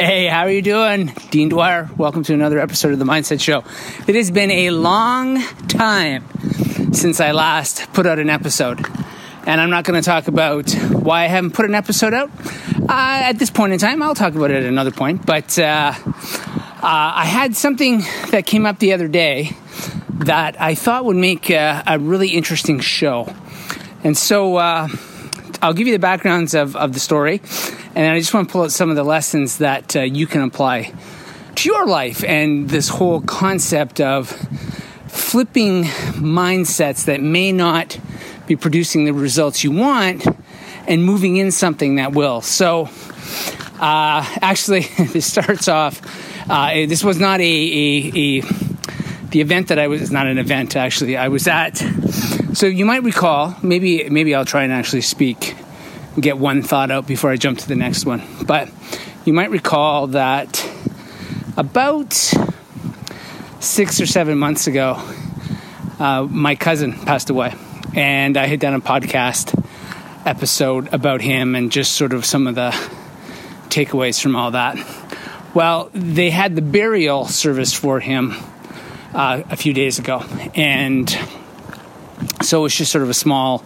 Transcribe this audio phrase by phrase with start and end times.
[0.00, 1.06] Hey, how are you doing?
[1.30, 1.90] Dean Dwyer.
[1.96, 3.64] Welcome to another episode of the Mindset Show.
[4.06, 6.24] It has been a long time
[6.92, 8.78] since I last put out an episode.
[9.44, 12.30] And I'm not going to talk about why I haven't put an episode out.
[12.88, 15.26] Uh, at this point in time, I'll talk about it at another point.
[15.26, 17.98] But uh, uh, I had something
[18.30, 19.56] that came up the other day
[20.10, 23.34] that I thought would make a, a really interesting show.
[24.04, 24.86] And so uh,
[25.60, 27.40] I'll give you the backgrounds of, of the story,
[27.94, 30.42] and I just want to pull out some of the lessons that uh, you can
[30.42, 30.92] apply
[31.56, 34.28] to your life and this whole concept of
[35.08, 37.98] flipping mindsets that may not
[38.46, 40.26] be producing the results you want
[40.86, 42.40] and moving in something that will.
[42.40, 42.88] So,
[43.78, 46.00] uh, actually, this starts off.
[46.48, 48.40] Uh, this was not a, a, a
[49.30, 51.16] the event that I was not an event actually.
[51.16, 51.76] I was at.
[52.54, 53.54] So you might recall.
[53.62, 55.54] Maybe maybe I'll try and actually speak,
[56.20, 58.22] get one thought out before I jump to the next one.
[58.46, 58.70] But
[59.24, 60.68] you might recall that
[61.56, 62.14] about
[63.60, 65.02] six or seven months ago,
[65.98, 67.54] uh, my cousin passed away,
[67.94, 69.54] and I had done a podcast
[70.24, 72.70] episode about him and just sort of some of the
[73.68, 74.76] takeaways from all that.
[75.54, 78.34] Well, they had the burial service for him
[79.14, 80.22] uh, a few days ago,
[80.54, 81.08] and
[82.42, 83.64] so it was just sort of a small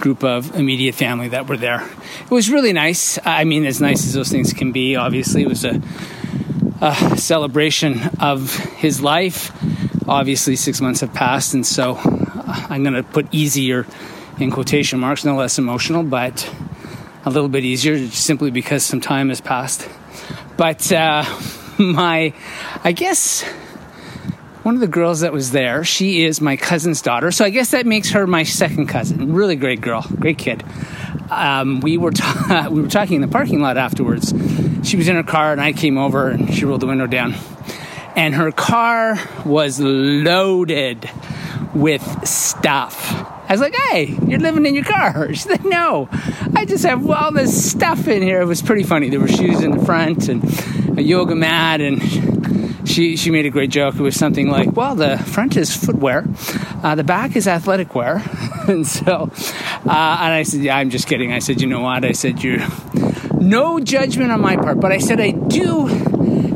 [0.00, 1.86] group of immediate family that were there.
[2.22, 3.18] It was really nice.
[3.24, 4.96] I mean, as nice as those things can be.
[4.96, 5.80] Obviously, it was a,
[6.80, 9.52] a celebration of his life.
[10.08, 13.86] Obviously, six months have passed, and so uh, I'm going to put easier
[14.38, 16.52] in quotation marks, no less emotional, but
[17.24, 19.88] a little bit easier simply because some time has passed.
[20.56, 21.24] But uh,
[21.78, 22.32] my,
[22.82, 23.44] I guess
[24.62, 27.30] one of the girls that was there, she is my cousin's daughter.
[27.30, 29.32] So I guess that makes her my second cousin.
[29.32, 30.62] Really great girl, great kid.
[31.30, 34.34] Um, we were ta- we were talking in the parking lot afterwards.
[34.82, 37.34] She was in her car, and I came over, and she rolled the window down,
[38.16, 41.08] and her car was loaded
[41.74, 43.12] with stuff.
[43.48, 46.08] I was like, "Hey, you're living in your car?" She's like, "No,
[46.54, 49.08] I just have all this stuff in here." It was pretty funny.
[49.08, 52.00] There were shoes in the front and a yoga mat and
[52.90, 53.94] she she made a great joke.
[53.94, 56.26] It was something like, "Well, the front is footwear,
[56.82, 58.22] uh, the back is athletic wear,"
[58.68, 59.30] and so,
[59.86, 62.42] uh, and I said, "Yeah, I'm just kidding." I said, "You know what?" I said,
[62.42, 62.60] "You,
[63.38, 65.86] no judgment on my part," but I said I do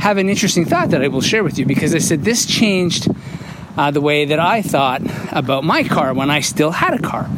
[0.00, 3.08] have an interesting thought that I will share with you because I said this changed
[3.76, 5.02] uh, the way that I thought
[5.32, 7.28] about my car when I still had a car,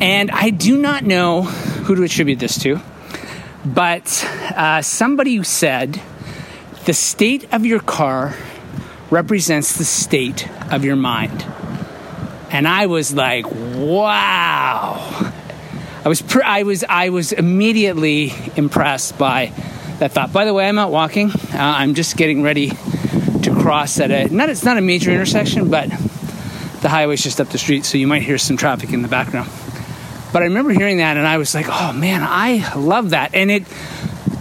[0.00, 2.80] and I do not know who to attribute this to,
[3.64, 6.00] but uh, somebody said
[6.88, 8.34] the state of your car
[9.10, 11.44] represents the state of your mind.
[12.50, 15.30] And I was like, wow.
[16.02, 19.52] I was pr- I was I was immediately impressed by
[19.98, 20.32] that thought.
[20.32, 21.30] By the way, I'm out walking.
[21.30, 25.68] Uh, I'm just getting ready to cross at a not it's not a major intersection,
[25.68, 25.90] but
[26.80, 29.50] the highway's just up the street, so you might hear some traffic in the background.
[30.32, 33.50] But I remember hearing that and I was like, "Oh man, I love that." And
[33.50, 33.64] it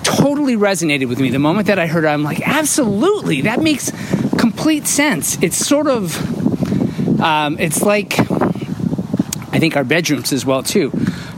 [0.08, 1.30] totally resonated with me.
[1.30, 3.92] The moment that I heard it, I'm like, absolutely, that makes
[4.38, 5.38] complete sense.
[5.44, 10.94] It's sort of, um, it's like, I think our bedrooms as well too,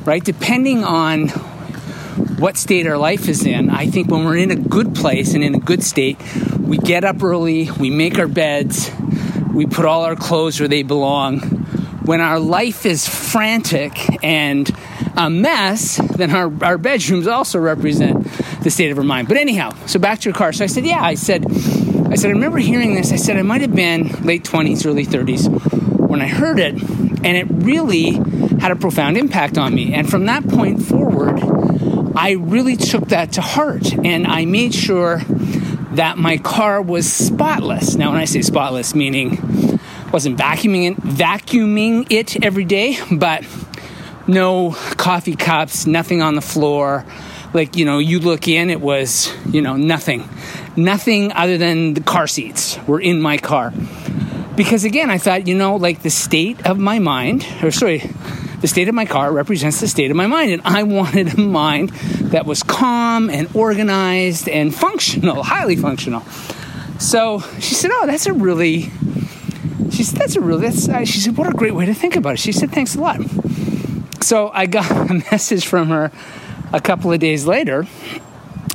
[0.06, 0.24] right?
[0.24, 1.30] Depending on
[2.38, 5.44] what state our life is in, I think when we're in a good place and
[5.44, 6.18] in a good state,
[6.60, 8.92] we get up early, we make our beds,
[9.52, 11.40] we put all our clothes where they belong.
[12.06, 14.70] When our life is frantic and
[15.18, 18.28] a mess, then our, our bedrooms also represent
[18.62, 19.28] the state of her mind.
[19.28, 20.54] But anyhow, so back to her car.
[20.54, 23.12] So I said, yeah, I said, I said, I remember hearing this.
[23.12, 27.26] I said, I might have been late 20s, early 30s when I heard it, and
[27.26, 28.14] it really
[28.60, 29.94] had a profound impact on me.
[29.94, 31.40] And from that point forward,
[32.16, 35.20] I really took that to heart and I made sure
[35.92, 37.96] that my car was spotless.
[37.96, 39.80] Now, when I say spotless, meaning
[40.12, 43.46] wasn't vacuuming it, vacuuming it every day, but
[44.28, 47.06] no coffee cups, nothing on the floor,
[47.54, 50.28] like you know you look in it was you know nothing.
[50.76, 53.74] Nothing other than the car seats were in my car.
[54.56, 58.00] Because again i thought you know like the state of my mind or sorry
[58.62, 60.52] the state of my car represents the state of my mind.
[60.52, 61.90] And i wanted a mind
[62.32, 66.22] that was calm and organized and functional highly functional.
[67.00, 68.92] So she said oh that's a really
[69.92, 72.16] she said that's a really that's uh, she said what a great way to think
[72.16, 72.40] about it.
[72.40, 73.22] She said thanks a lot.
[74.22, 76.12] So i got a message from her
[76.72, 77.88] a couple of days later,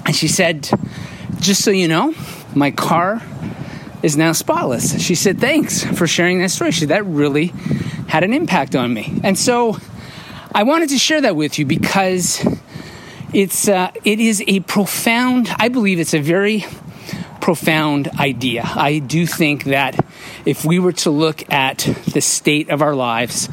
[0.07, 0.69] and she said,
[1.41, 2.15] Just so you know,
[2.55, 3.23] my car
[4.03, 5.01] is now spotless.
[5.01, 6.73] She said, Thanks for sharing that story.
[6.73, 7.53] She said, That really
[8.09, 9.21] had an impact on me.
[9.23, 9.79] And so
[10.55, 12.45] I wanted to share that with you because
[13.35, 15.49] It's uh, it is a profound.
[15.59, 16.65] I believe it's a very
[17.41, 18.63] profound idea.
[18.63, 19.99] I do think that
[20.47, 21.79] if we were to look at
[22.13, 23.49] the state of our lives,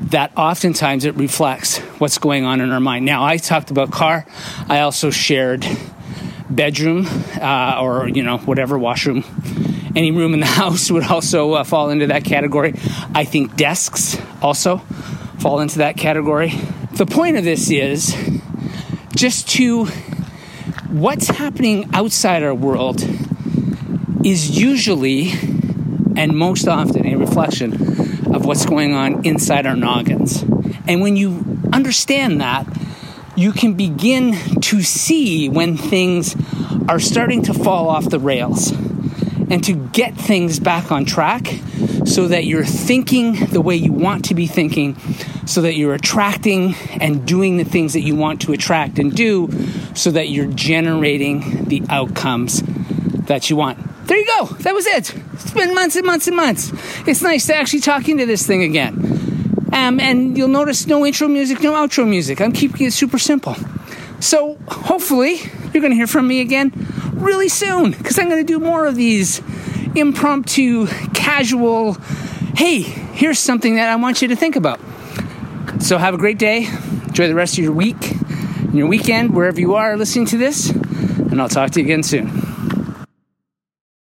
[0.00, 3.04] that oftentimes it reflects what's going on in our mind.
[3.04, 4.26] Now, I talked about car.
[4.68, 5.66] I also shared
[6.50, 7.06] bedroom
[7.40, 9.24] uh, or you know whatever washroom
[9.94, 12.74] any room in the house would also uh, fall into that category
[13.14, 14.78] i think desks also
[15.38, 16.52] fall into that category
[16.94, 18.16] the point of this is
[19.14, 19.86] just to
[20.88, 23.00] what's happening outside our world
[24.24, 25.30] is usually
[26.16, 27.99] and most often a reflection
[28.34, 30.42] of what's going on inside our noggins
[30.86, 32.66] and when you understand that
[33.36, 36.36] you can begin to see when things
[36.88, 38.72] are starting to fall off the rails
[39.50, 41.46] and to get things back on track
[42.04, 44.96] so that you're thinking the way you want to be thinking,
[45.46, 49.48] so that you're attracting and doing the things that you want to attract and do,
[49.94, 52.62] so that you're generating the outcomes
[53.26, 53.78] that you want.
[54.10, 54.46] There you go.
[54.46, 55.14] That was it.
[55.34, 56.72] It's been months and months and months.
[57.06, 59.68] It's nice to actually talk into this thing again.
[59.72, 62.40] Um, and you'll notice no intro music, no outro music.
[62.40, 63.54] I'm keeping it super simple.
[64.18, 65.36] So hopefully
[65.72, 66.72] you're going to hear from me again
[67.12, 69.40] really soon because I'm going to do more of these
[69.94, 71.94] impromptu, casual,
[72.56, 74.80] hey, here's something that I want you to think about.
[75.78, 76.66] So have a great day.
[77.06, 80.70] Enjoy the rest of your week and your weekend, wherever you are listening to this.
[80.70, 82.39] And I'll talk to you again soon.